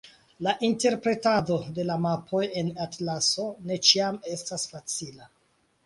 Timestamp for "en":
2.63-2.73